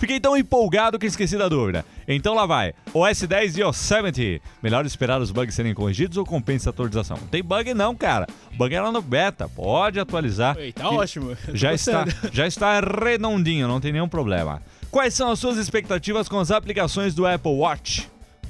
Fiquei 0.01 0.19
tão 0.19 0.35
empolgado 0.35 0.99
que 0.99 1.05
esqueci 1.05 1.37
da 1.37 1.47
dúvida. 1.47 1.85
Então 2.09 2.33
lá 2.33 2.47
vai. 2.47 2.73
OS 2.95 3.21
10 3.21 3.59
e 3.59 3.63
Yosemite. 3.63 4.43
Melhor 4.63 4.87
esperar 4.87 5.21
os 5.21 5.31
bugs 5.31 5.55
serem 5.55 5.75
corrigidos 5.75 6.17
ou 6.17 6.25
compensa 6.25 6.71
a 6.71 6.73
atualização? 6.73 7.19
Não 7.19 7.27
tem 7.27 7.43
bug 7.43 7.75
não, 7.75 7.95
cara. 7.95 8.27
Bug 8.57 8.75
era 8.75 8.91
no 8.91 9.03
beta. 9.03 9.47
Pode 9.47 10.01
atualizar. 10.01 10.57
Oi, 10.57 10.73
tá 10.73 10.89
ótimo. 10.89 11.37
Já 11.53 11.75
está, 11.75 12.07
já 12.33 12.47
está 12.47 12.81
redondinho, 12.81 13.69
não 13.69 13.79
tem 13.79 13.93
nenhum 13.93 14.09
problema. 14.09 14.63
Quais 14.91 15.13
são 15.13 15.31
as 15.31 15.39
suas 15.39 15.59
expectativas 15.59 16.31
com 16.31 16.39
as 16.39 16.51
aplicações 16.51 17.15
do 17.15 17.27
Apple 17.27 17.53
Watch? 17.53 18.09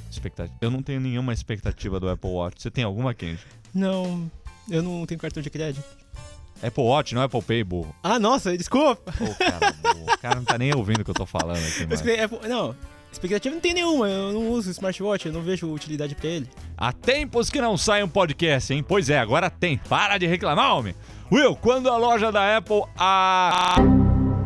Expectativa. 0.09 0.55
Eu 0.61 0.71
não 0.71 0.81
tenho 0.81 1.01
nenhuma 1.01 1.33
expectativa 1.33 1.99
do 1.99 2.09
Apple 2.09 2.29
Watch. 2.29 2.61
Você 2.61 2.71
tem 2.71 2.85
alguma, 2.85 3.13
Kenji? 3.13 3.43
Não, 3.73 4.31
eu 4.69 4.81
não 4.81 5.05
tenho 5.05 5.19
cartão 5.19 5.43
de 5.43 5.49
crédito. 5.49 6.00
Apple 6.63 6.83
Watch, 6.83 7.15
não 7.15 7.21
Apple 7.21 7.41
Pay, 7.41 7.63
burro. 7.63 7.95
Ah, 8.03 8.19
nossa, 8.19 8.55
desculpa. 8.57 9.11
Pô, 9.11 9.25
cara, 9.35 9.73
burro. 9.81 10.05
O 10.13 10.17
cara 10.19 10.35
não 10.35 10.43
tá 10.43 10.57
nem 10.57 10.75
ouvindo 10.75 11.01
o 11.01 11.03
que 11.03 11.09
eu 11.11 11.15
tô 11.15 11.25
falando 11.25 11.57
aqui, 11.57 11.85
mano. 11.85 12.43
É, 12.43 12.47
Não, 12.47 12.75
expectativa 13.11 13.53
não 13.53 13.61
tem 13.61 13.73
nenhuma. 13.73 14.07
Eu 14.07 14.31
não 14.33 14.49
uso 14.49 14.69
smartwatch, 14.71 15.25
eu 15.27 15.33
não 15.33 15.41
vejo 15.41 15.71
utilidade 15.71 16.15
pra 16.15 16.27
ele. 16.27 16.49
Há 16.77 16.91
tempos 16.91 17.49
que 17.49 17.59
não 17.61 17.77
sai 17.77 18.03
um 18.03 18.07
podcast, 18.09 18.73
hein? 18.73 18.83
Pois 18.87 19.09
é, 19.09 19.19
agora 19.19 19.49
tem. 19.49 19.77
Para 19.77 20.17
de 20.17 20.27
reclamar, 20.27 20.75
homem. 20.75 20.95
Will, 21.31 21.55
quando 21.55 21.89
a 21.89 21.97
loja 21.97 22.31
da 22.31 22.57
Apple 22.57 22.83
a... 22.97 23.75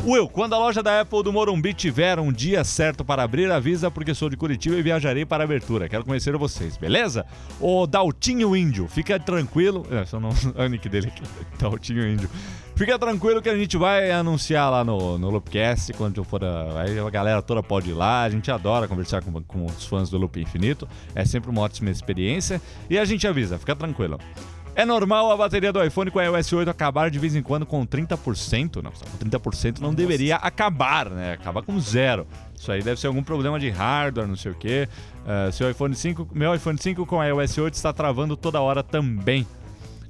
Will, 0.04 0.28
quando 0.28 0.54
a 0.54 0.58
loja 0.58 0.82
da 0.82 1.00
Apple 1.00 1.22
do 1.22 1.32
Morumbi 1.32 1.74
tiver 1.74 2.18
um 2.20 2.32
dia 2.32 2.62
certo 2.62 3.04
para 3.04 3.22
abrir, 3.22 3.50
avisa 3.50 3.90
porque 3.90 4.14
sou 4.14 4.28
de 4.28 4.36
Curitiba 4.36 4.76
e 4.76 4.82
viajarei 4.82 5.26
para 5.26 5.42
a 5.42 5.46
abertura. 5.46 5.88
Quero 5.88 6.04
conhecer 6.04 6.36
vocês, 6.36 6.76
beleza? 6.76 7.26
O 7.60 7.86
Daltinho 7.86 8.54
Índio, 8.54 8.86
fica 8.86 9.18
tranquilo. 9.18 9.84
É, 9.90 10.04
não 10.18 10.30
é 10.62 10.66
o 10.66 10.68
nick 10.68 10.88
dele 10.88 11.08
aqui. 11.08 11.22
Daltinho 11.58 12.06
Índio. 12.08 12.30
Fica 12.76 12.98
tranquilo 12.98 13.40
que 13.40 13.48
a 13.48 13.56
gente 13.56 13.76
vai 13.76 14.10
anunciar 14.12 14.70
lá 14.70 14.84
no, 14.84 15.18
no 15.18 15.30
Loopcast 15.30 15.92
quando 15.94 16.22
for. 16.22 16.44
A, 16.44 16.82
aí 16.82 16.98
a 16.98 17.10
galera 17.10 17.40
toda 17.42 17.62
pode 17.62 17.90
ir 17.90 17.94
lá. 17.94 18.22
A 18.22 18.30
gente 18.30 18.50
adora 18.50 18.86
conversar 18.86 19.22
com, 19.22 19.42
com 19.42 19.64
os 19.64 19.86
fãs 19.86 20.10
do 20.10 20.18
Loop 20.18 20.38
Infinito. 20.38 20.86
É 21.14 21.24
sempre 21.24 21.50
uma 21.50 21.62
ótima 21.62 21.90
experiência. 21.90 22.60
E 22.88 22.98
a 22.98 23.04
gente 23.04 23.26
avisa, 23.26 23.58
fica 23.58 23.74
tranquilo. 23.74 24.18
É 24.76 24.84
normal 24.84 25.32
a 25.32 25.36
bateria 25.38 25.72
do 25.72 25.82
iPhone 25.82 26.10
com 26.10 26.18
a 26.18 26.24
iOS 26.24 26.52
8 26.52 26.68
acabar 26.68 27.10
de 27.10 27.18
vez 27.18 27.34
em 27.34 27.40
quando 27.42 27.64
com 27.64 27.86
30%. 27.86 28.82
Não, 28.82 28.90
com 28.90 29.40
30% 29.40 29.80
não 29.80 29.94
deveria 29.94 30.36
acabar, 30.36 31.08
né? 31.08 31.32
Acaba 31.32 31.62
com 31.62 31.80
zero. 31.80 32.26
Isso 32.54 32.70
aí 32.70 32.82
deve 32.82 33.00
ser 33.00 33.06
algum 33.06 33.22
problema 33.22 33.58
de 33.58 33.70
hardware, 33.70 34.28
não 34.28 34.36
sei 34.36 34.52
o 34.52 34.54
quê. 34.54 34.86
Eh, 35.26 35.50
seu 35.50 35.70
iPhone 35.70 35.94
5, 35.94 36.28
meu 36.30 36.54
iPhone 36.54 36.76
5 36.76 37.06
com 37.06 37.24
iOS 37.24 37.56
8 37.56 37.72
está 37.72 37.90
travando 37.90 38.36
toda 38.36 38.60
hora 38.60 38.82
também. 38.82 39.46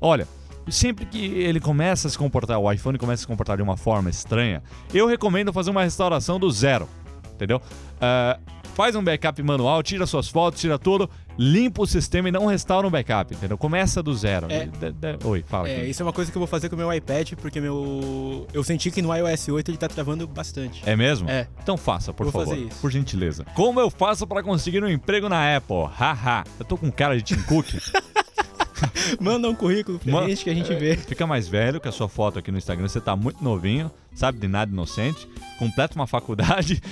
Olha, 0.00 0.26
sempre 0.68 1.06
que 1.06 1.24
ele 1.24 1.60
começa 1.60 2.08
a 2.08 2.10
se 2.10 2.18
comportar, 2.18 2.58
o 2.58 2.70
iPhone 2.72 2.98
começa 2.98 3.20
a 3.20 3.22
se 3.22 3.26
comportar 3.28 3.56
de 3.56 3.62
uma 3.62 3.76
forma 3.76 4.10
estranha, 4.10 4.64
eu 4.92 5.06
recomendo 5.06 5.52
fazer 5.52 5.70
uma 5.70 5.84
restauração 5.84 6.40
do 6.40 6.50
zero, 6.50 6.88
entendeu? 7.32 7.62
Ah, 8.00 8.38
faz 8.74 8.94
um 8.94 9.02
backup 9.02 9.42
manual, 9.42 9.82
tira 9.82 10.06
suas 10.06 10.28
fotos, 10.28 10.60
tira 10.60 10.78
tudo, 10.78 11.08
limpa 11.38 11.82
o 11.82 11.86
sistema 11.86 12.28
e 12.28 12.32
não 12.32 12.46
restaura 12.46 12.86
um 12.86 12.90
backup, 12.90 13.34
entendeu? 13.34 13.56
Começa 13.58 14.02
do 14.02 14.14
zero. 14.14 14.46
É. 14.50 14.66
De- 14.66 14.92
de- 14.92 15.26
Oi, 15.26 15.44
fala 15.46 15.68
É, 15.68 15.76
aqui. 15.78 15.90
isso 15.90 16.02
é 16.02 16.04
uma 16.06 16.12
coisa 16.12 16.30
que 16.30 16.36
eu 16.36 16.40
vou 16.40 16.46
fazer 16.46 16.68
com 16.68 16.74
o 16.74 16.78
meu 16.78 16.92
iPad, 16.92 17.32
porque 17.34 17.60
meu. 17.60 18.46
Eu 18.52 18.62
senti 18.64 18.90
que 18.90 19.02
no 19.02 19.14
iOS 19.14 19.48
8 19.48 19.70
ele 19.70 19.78
tá 19.78 19.88
travando 19.88 20.26
bastante. 20.26 20.82
É 20.86 20.96
mesmo? 20.96 21.28
É. 21.28 21.46
Então 21.62 21.76
faça, 21.76 22.12
por 22.12 22.24
Vou 22.24 22.32
favor. 22.32 22.48
fazer 22.54 22.60
isso. 22.66 22.80
Por 22.80 22.90
gentileza. 22.90 23.44
Como 23.54 23.80
eu 23.80 23.90
faço 23.90 24.26
pra 24.26 24.42
conseguir 24.42 24.82
um 24.82 24.88
emprego 24.88 25.28
na 25.28 25.56
Apple? 25.56 25.86
Haha. 25.98 26.44
eu 26.58 26.64
tô 26.64 26.76
com 26.76 26.90
cara 26.90 27.16
de 27.16 27.22
Tim 27.22 27.42
Cook. 27.42 27.66
Manda 29.20 29.48
um 29.48 29.54
currículo 29.54 29.98
pra 29.98 30.26
gente 30.28 30.44
que 30.44 30.50
a 30.50 30.54
gente 30.54 30.74
vê. 30.74 30.96
Fica 30.96 31.26
mais 31.26 31.48
velho 31.48 31.80
que 31.80 31.88
a 31.88 31.92
sua 31.92 32.08
foto 32.08 32.38
aqui 32.38 32.50
no 32.50 32.58
Instagram. 32.58 32.88
Você 32.88 33.00
tá 33.00 33.16
muito 33.16 33.42
novinho, 33.42 33.90
sabe 34.14 34.38
de 34.38 34.48
nada 34.48 34.70
inocente, 34.70 35.26
completa 35.58 35.94
uma 35.94 36.06
faculdade, 36.06 36.82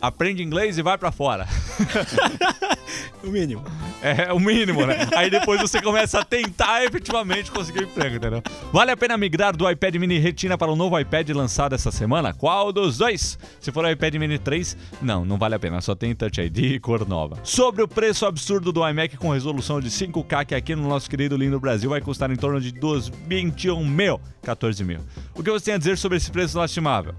aprende 0.00 0.42
inglês 0.42 0.78
e 0.78 0.82
vai 0.82 0.96
pra 0.98 1.12
fora. 1.12 1.46
O 3.22 3.28
mínimo. 3.28 3.62
É 4.02 4.32
o 4.32 4.40
mínimo, 4.40 4.86
né? 4.86 5.06
Aí 5.14 5.30
depois 5.30 5.60
você 5.60 5.80
começa 5.80 6.20
a 6.20 6.24
tentar 6.24 6.84
efetivamente 6.84 7.50
conseguir 7.50 7.82
emprego, 7.82 8.16
entendeu? 8.16 8.42
Vale 8.72 8.90
a 8.90 8.96
pena 8.96 9.16
migrar 9.16 9.54
do 9.54 9.70
iPad 9.70 9.94
mini 9.96 10.18
Retina 10.18 10.56
para 10.56 10.72
o 10.72 10.76
novo 10.76 10.98
iPad 10.98 11.28
lançado 11.30 11.74
essa 11.74 11.90
semana? 11.90 12.32
Qual 12.32 12.72
dos 12.72 12.96
dois? 12.96 13.38
Se 13.60 13.70
for 13.70 13.84
o 13.84 13.90
iPad 13.90 14.14
mini 14.14 14.38
3, 14.38 14.76
não, 15.02 15.24
não 15.24 15.36
vale 15.36 15.54
a 15.54 15.58
pena, 15.58 15.80
só 15.80 15.94
tem 15.94 16.14
Touch 16.14 16.40
ID 16.40 16.58
e 16.58 16.80
cor 16.80 17.06
nova. 17.06 17.38
Sobre 17.44 17.82
o 17.82 17.88
preço 17.88 18.24
absurdo 18.24 18.72
do 18.72 18.88
iMac 18.88 19.16
com 19.18 19.30
resolução 19.30 19.80
de 19.80 19.90
5K, 19.90 20.46
que 20.46 20.54
aqui 20.54 20.74
no 20.74 20.88
nosso 20.88 21.08
querido 21.08 21.36
lindo 21.36 21.60
Brasil 21.60 21.90
vai 21.90 22.00
custar 22.00 22.30
em 22.30 22.36
torno 22.36 22.60
de 22.60 22.72
2, 22.72 23.08
21 23.26 23.84
mil, 23.84 24.18
14 24.42 24.82
mil. 24.82 25.00
O 25.34 25.42
que 25.42 25.50
você 25.50 25.66
tem 25.66 25.74
a 25.74 25.78
dizer 25.78 25.98
sobre 25.98 26.16
esse 26.16 26.30
preço 26.30 26.58
lastimável? 26.58 27.14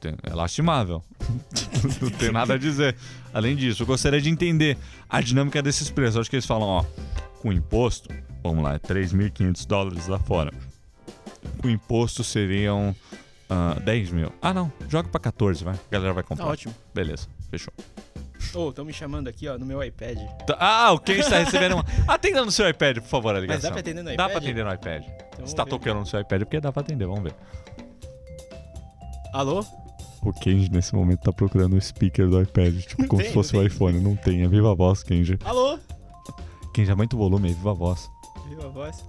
Tem- 0.00 0.16
É 0.22 0.34
lastimável. 0.34 1.02
Não 2.00 2.10
tem 2.10 2.32
nada 2.32 2.54
a 2.54 2.58
dizer. 2.58 2.96
Além 3.34 3.54
disso, 3.54 3.82
eu 3.82 3.86
gostaria 3.86 4.20
de 4.20 4.28
entender 4.30 4.76
a 5.08 5.20
dinâmica 5.20 5.62
desses 5.62 5.90
preços. 5.90 6.14
Eu 6.16 6.20
acho 6.22 6.30
que 6.30 6.36
eles 6.36 6.46
falam, 6.46 6.66
ó, 6.68 6.84
com 7.40 7.52
imposto, 7.52 8.08
vamos 8.42 8.64
lá, 8.64 8.74
é 8.74 8.78
3.500 8.78 9.66
dólares 9.66 10.06
lá 10.06 10.18
fora. 10.18 10.52
Com 11.60 11.68
imposto 11.68 12.24
seriam 12.24 12.94
ah, 13.48 13.76
10 13.84 14.10
mil. 14.10 14.32
Ah, 14.40 14.52
não, 14.54 14.72
joga 14.88 15.08
pra 15.08 15.20
14, 15.20 15.62
vai. 15.64 15.74
A 15.74 15.78
galera 15.90 16.12
vai 16.14 16.22
comprar. 16.22 16.46
Tá 16.46 16.50
ótimo. 16.50 16.74
Beleza, 16.94 17.28
fechou. 17.50 17.72
Ô, 18.54 18.70
estão 18.70 18.84
me 18.84 18.92
chamando 18.92 19.28
aqui, 19.28 19.46
ó, 19.48 19.56
no 19.58 19.64
meu 19.66 19.82
iPad. 19.84 20.18
Tá- 20.46 20.56
Ah, 20.58 20.92
o 20.92 20.98
Ken 20.98 21.12
está 21.18 21.38
recebendo 21.38 21.74
uma. 21.74 21.84
Atenda 22.08 22.44
no 22.44 22.50
seu 22.50 22.68
iPad, 22.68 22.98
por 22.98 23.06
favor, 23.08 23.34
a 23.36 23.40
ligação. 23.40 23.62
dá 23.62 23.70
pra 23.70 23.80
atender 23.80 24.02
no 24.02 24.06
Dá 24.08 24.12
iPad? 24.14 24.28
pra 24.30 24.38
atender 24.38 24.64
no 24.64 24.72
iPad. 24.74 25.04
Se 25.46 25.54
tá 25.54 25.64
tocando 25.66 26.00
no 26.00 26.06
seu 26.06 26.20
iPad, 26.20 26.40
porque 26.42 26.58
dá 26.60 26.72
pra 26.72 26.80
atender, 26.80 27.06
vamos 27.06 27.22
ver. 27.22 27.34
Alô? 29.32 29.64
O 30.22 30.32
Kenji 30.32 30.70
nesse 30.70 30.94
momento 30.94 31.20
tá 31.20 31.32
procurando 31.32 31.76
o 31.76 31.80
speaker 31.80 32.28
do 32.28 32.40
iPad, 32.42 32.74
tipo, 32.80 33.06
como 33.08 33.20
tem, 33.22 33.28
se 33.30 33.34
fosse 33.34 33.56
o 33.56 33.58
tem. 33.58 33.66
iPhone. 33.66 34.00
Não 34.00 34.14
tem, 34.16 34.42
é 34.42 34.48
viva 34.48 34.74
voz, 34.74 35.02
Kenji. 35.02 35.38
Alô? 35.44 35.78
Kenji, 36.74 36.90
aumenta 36.90 37.16
o 37.16 37.18
volume, 37.18 37.50
é 37.50 37.54
viva 37.54 37.72
voz. 37.72 38.10
Viu 38.48 38.62
a 38.62 38.68
voz? 38.68 39.02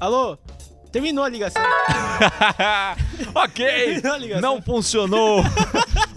Alô? 0.00 0.36
Terminou 0.90 1.24
a 1.24 1.28
ligação. 1.28 1.62
ok, 3.34 3.64
Terminou 3.66 4.12
a 4.12 4.18
ligação. 4.18 4.40
não 4.54 4.62
funcionou. 4.62 5.42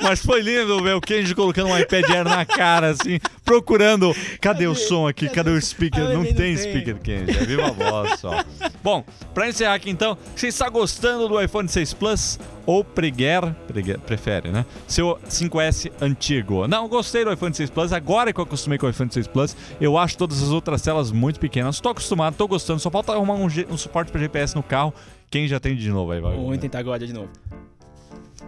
Mas 0.02 0.26
foi 0.26 0.42
lindo 0.42 0.82
ver 0.82 0.96
o 0.96 1.02
Kenji 1.02 1.36
colocando 1.36 1.70
um 1.70 1.78
iPad 1.78 2.10
Air 2.10 2.24
na 2.24 2.46
cara, 2.46 2.90
assim, 2.90 3.20
procurando. 3.44 4.14
Cadê 4.40 4.68
o 4.68 4.76
som 4.76 5.08
aqui? 5.08 5.30
Cadê 5.30 5.52
o 5.52 5.62
speaker? 5.62 6.10
Não 6.10 6.24
tem 6.24 6.56
speaker, 6.58 7.00
Kenji. 7.00 7.38
É 7.38 7.46
viva 7.46 7.72
voz 7.72 8.20
só. 8.20 8.44
Bom, 8.84 9.04
pra 9.34 9.48
encerrar 9.50 9.76
aqui 9.76 9.90
então, 9.90 10.18
você 10.36 10.48
está 10.48 10.70
gostando 10.70 11.28
do 11.28 11.42
iPhone 11.42 11.68
6 11.68 11.94
Plus 11.94 12.40
ou 12.66 12.84
preguer, 12.84 13.54
preguer 13.68 14.00
prefere, 14.00 14.50
né? 14.50 14.66
Seu 14.88 15.20
5S 15.28 15.92
antigo. 16.02 16.68
Não, 16.68 16.88
gostei 16.88 17.24
do 17.24 17.32
iPhone 17.32 17.54
6 17.54 17.70
Plus. 17.70 17.94
Agora 17.94 18.32
que 18.34 18.40
eu 18.40 18.44
acostumei 18.44 18.78
com 18.78 18.88
o 18.88 18.90
iPhone 18.90 19.12
6 19.12 19.28
Plus, 19.28 19.56
eu 19.80 19.98
acho 19.98 20.18
todas 20.18 20.42
as 20.42 20.50
outras 20.50 20.82
telas 20.82 21.12
muito 21.12 21.40
pequenas. 21.40 21.80
Tô 21.80 21.90
acostumado, 21.90 22.36
tô 22.36 22.48
gostando. 22.48 22.80
Só 22.80 22.90
falta 22.90 23.14
arrumar 23.14 23.36
um, 23.36 23.48
um 23.70 23.78
suporte 23.78 24.12
para 24.12 24.22
GPS 24.22 24.56
no 24.56 24.64
carro. 24.64 24.94
Quem 25.30 25.48
já 25.48 25.60
tem 25.60 25.76
de 25.76 25.90
novo 25.90 26.12
aí, 26.12 26.20
vai. 26.20 26.36
Vamos 26.36 26.58
tentar 26.58 26.80
agora 26.80 27.06
de 27.06 27.14
novo. 27.14 27.30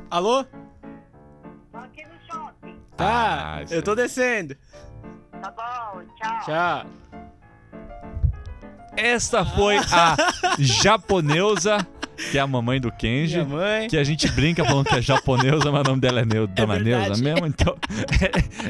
Alô? 0.10 0.46
Tá, 3.04 3.56
Ah, 3.60 3.64
eu 3.70 3.82
tô 3.82 3.96
descendo. 3.96 4.56
Tá 5.42 5.52
bom, 5.52 6.02
tchau. 6.22 6.40
Tchau. 6.46 6.86
Esta 8.96 9.44
foi 9.44 9.78
a 9.78 10.16
japonesa, 10.60 11.86
que 12.32 12.38
é 12.38 12.42
a 12.42 12.46
mamãe 12.48 12.80
do 12.80 12.92
Kenji. 12.92 13.38
Minha 13.44 13.48
mãe. 13.58 13.88
Que 13.88 13.98
a 13.98 14.04
gente 14.04 14.28
brinca 14.32 14.64
falando 14.64 14.86
que 14.86 14.96
é 14.96 15.02
japonesa, 15.02 15.72
mas 15.72 15.82
o 15.82 15.84
nome 15.90 16.00
dela 16.00 16.22
é 16.22 16.26
Neu, 16.26 16.46
Dona 16.46 16.76
verdade. 16.80 17.08
Neuza 17.10 17.24
mesmo. 17.24 17.48
Então, 17.48 17.76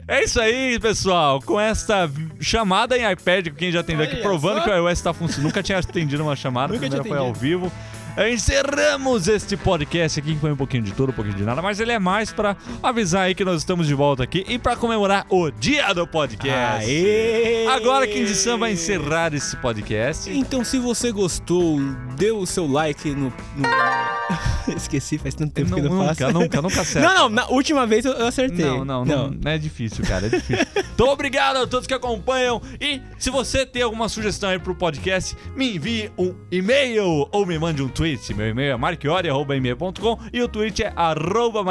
é, 0.08 0.20
é 0.20 0.24
isso 0.24 0.40
aí, 0.40 0.80
pessoal. 0.80 1.42
Com 1.42 1.60
esta 1.60 2.10
chamada 2.40 2.98
em 2.98 3.10
iPad, 3.12 3.50
quem 3.50 3.70
já 3.72 3.82
atendeu 3.82 4.06
aqui, 4.06 4.16
provando 4.18 4.60
só. 4.60 4.64
que 4.64 4.70
o 4.70 4.76
iOS 4.88 4.94
está 5.00 5.14
funcionando. 5.14 5.44
Nunca 5.48 5.62
tinha 5.62 5.78
atendido 5.78 6.24
uma 6.24 6.36
chamada, 6.38 6.74
a 6.74 6.76
Nunca 6.76 6.80
primeira 6.80 7.04
tinha 7.04 7.16
foi 7.16 7.28
ao 7.28 7.34
vivo. 7.34 7.70
Encerramos 8.16 9.28
este 9.28 9.58
podcast 9.58 10.20
aqui, 10.20 10.36
que 10.36 10.40
foi 10.40 10.52
um 10.52 10.56
pouquinho 10.56 10.84
de 10.84 10.92
tudo, 10.94 11.10
um 11.10 11.14
pouquinho 11.14 11.36
de 11.36 11.44
nada, 11.44 11.64
mas 11.64 11.80
ele 11.80 11.92
é 11.92 11.98
mais 11.98 12.32
pra 12.32 12.56
avisar 12.82 13.24
aí 13.24 13.34
que 13.34 13.44
nós 13.44 13.58
estamos 13.62 13.88
de 13.88 13.96
volta 13.96 14.22
aqui 14.22 14.46
e 14.48 14.60
pra 14.60 14.76
comemorar 14.76 15.26
o 15.32 15.50
dia 15.50 15.92
do 15.94 16.06
podcast. 16.06 16.86
Aê! 16.88 17.66
Agora 17.66 18.06
quem 18.06 18.24
de 18.24 18.34
vai 18.60 18.74
encerrar 18.74 19.34
esse 19.34 19.58
podcast. 19.58 20.30
Então, 20.30 20.64
se 20.64 20.78
você 20.78 21.12
gostou, 21.12 21.80
dê 22.16 22.30
o 22.30 22.46
seu 22.46 22.68
like 22.72 23.10
no. 23.10 23.34
no- 23.56 23.70
Esqueci, 24.78 25.18
faz 25.18 25.34
tanto 25.34 25.52
tempo 25.52 25.72
Não, 25.72 25.78
que 25.80 25.86
eu 25.86 25.90
não 25.90 25.98
nunca, 26.04 26.16
faço. 26.16 26.34
nunca, 26.34 26.62
nunca 26.62 26.82
acerta. 26.82 27.08
Não, 27.10 27.16
não, 27.16 27.30
na 27.30 27.48
última 27.48 27.88
vez 27.88 28.06
eu 28.06 28.14
eu 28.14 28.28
acertei. 28.28 28.64
Não, 28.66 28.86
não, 28.86 29.04
não, 29.04 29.32
não 29.32 29.52
é 29.52 29.58
difícil, 29.58 30.06
cara, 30.06 30.28
é 30.28 30.30
difícil. 30.30 30.66
então, 30.94 31.08
obrigado 31.08 31.58
a 31.58 31.66
todos 31.68 31.88
que 31.88 31.94
acompanham. 31.96 32.62
E 32.80 33.02
se 33.18 33.32
você 33.32 33.66
tem 33.66 33.82
alguma 33.82 34.08
sugestão 34.08 34.52
aí 34.52 34.60
pro 34.60 34.76
podcast, 34.76 35.36
me 35.56 35.76
envie 35.76 36.12
um 36.16 36.36
e-mail 36.52 37.28
ou 37.32 37.46
me 37.46 37.58
mande 37.58 37.82
um 37.82 37.88
tweet. 37.90 38.03
Meu 38.36 38.50
e-mail 38.50 38.74
é 38.74 38.78
marquiori.com 38.78 40.20
e 40.34 40.42
o 40.42 40.48
tweet 40.48 40.84
é 40.84 40.92
arroba 40.96 41.64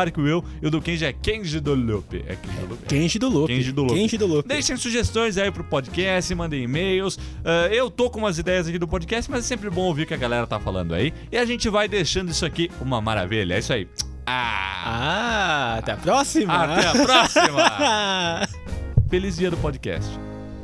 e 0.63 0.67
o 0.67 0.71
do 0.71 0.81
Kenji 0.81 1.05
é 1.05 1.13
Kenji 1.13 1.61
do 1.61 1.75
Lupe. 1.75 2.25
É 2.27 2.37
Kenji 2.37 2.59
do 2.59 2.69
Lupe. 2.69 2.87
Kenji 2.87 3.19
do 3.19 3.29
Lope. 3.29 3.53
Kenji 3.53 3.73
do 3.73 3.83
Lope. 3.83 3.95
Kenji 3.95 4.19
do 4.19 4.27
Lope. 4.27 4.49
Deixem 4.49 4.77
sugestões 4.77 5.37
aí 5.37 5.51
pro 5.51 5.63
podcast, 5.63 6.35
mandem 6.35 6.63
e-mails. 6.63 7.19
Ah, 7.45 7.69
eu 7.71 7.91
tô 7.91 8.09
com 8.09 8.19
umas 8.19 8.39
ideias 8.39 8.67
aqui 8.67 8.79
do 8.79 8.89
podcast, 8.89 9.31
mas 9.31 9.45
é 9.45 9.49
sempre 9.49 9.69
bom 9.69 9.83
ouvir 9.83 10.05
o 10.05 10.07
que 10.07 10.15
a 10.15 10.17
galera 10.17 10.47
tá 10.47 10.59
falando 10.59 10.95
aí. 10.95 11.13
E 11.31 11.37
a 11.37 11.45
gente 11.45 11.69
vai 11.69 11.87
deixando 11.87 12.31
isso 12.31 12.47
aqui 12.47 12.71
uma 12.81 13.01
maravilha. 13.01 13.55
É 13.55 13.59
isso 13.59 13.73
aí. 13.73 13.87
Ah! 14.27 14.73
Ah, 14.85 15.79
até 15.79 15.93
a 15.93 15.97
próxima. 15.97 16.55
Até 16.55 16.89
a 16.89 16.93
próxima! 16.93 18.49
Feliz 19.11 19.37
dia 19.37 19.51
do 19.51 19.57
podcast. 19.59 20.09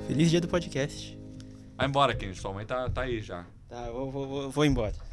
Feliz 0.07 0.31
dia 0.31 0.41
do 0.41 0.49
podcast. 0.49 1.19
Vai 1.77 1.87
embora, 1.87 2.15
Kenji. 2.15 2.41
Sua 2.41 2.53
mãe 2.53 2.65
tá, 2.65 2.89
tá 2.89 3.03
aí 3.03 3.21
já. 3.21 3.45
Tá, 3.69 3.91
vou, 3.91 4.11
vou, 4.11 4.27
vou, 4.27 4.51
vou 4.51 4.65
embora. 4.65 5.08